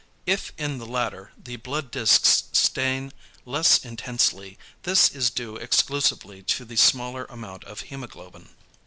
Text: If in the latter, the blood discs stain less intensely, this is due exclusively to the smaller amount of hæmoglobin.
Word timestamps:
If 0.25 0.51
in 0.57 0.79
the 0.79 0.87
latter, 0.87 1.31
the 1.37 1.57
blood 1.57 1.91
discs 1.91 2.45
stain 2.53 3.13
less 3.45 3.77
intensely, 3.85 4.57
this 4.81 5.11
is 5.13 5.29
due 5.29 5.57
exclusively 5.57 6.41
to 6.41 6.65
the 6.65 6.75
smaller 6.75 7.25
amount 7.25 7.65
of 7.65 7.83
hæmoglobin. 7.83 8.47